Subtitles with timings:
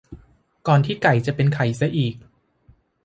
[0.67, 2.15] ก่อนที่ไก่จะเป็นไข่ซะอีก